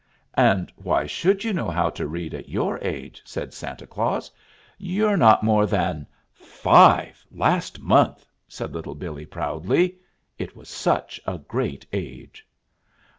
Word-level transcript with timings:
"And 0.33 0.71
why 0.77 1.05
should 1.05 1.43
you 1.43 1.53
know 1.53 1.69
how 1.69 1.91
to 1.91 2.07
read 2.07 2.33
at 2.33 2.49
your 2.49 2.79
age?" 2.81 3.21
said 3.23 3.53
Santa 3.53 3.85
Claus. 3.85 4.31
"You're 4.79 5.15
not 5.15 5.43
more 5.43 5.67
than" 5.67 6.07
"Five 6.63 7.23
last 7.29 7.79
month," 7.79 8.25
said 8.47 8.73
Little 8.73 8.95
Billee 8.95 9.27
proudly. 9.27 9.99
It 10.39 10.55
was 10.55 10.69
such 10.69 11.21
a 11.27 11.37
great 11.37 11.85
age! 11.93 12.47